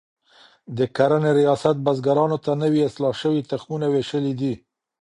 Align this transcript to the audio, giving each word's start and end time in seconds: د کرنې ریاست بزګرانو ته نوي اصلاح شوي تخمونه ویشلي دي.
د 0.77 0.79
کرنې 0.95 1.31
ریاست 1.39 1.75
بزګرانو 1.85 2.37
ته 2.45 2.51
نوي 2.63 2.81
اصلاح 2.89 3.13
شوي 3.21 3.41
تخمونه 3.51 3.85
ویشلي 3.93 4.33
دي. 4.39 4.53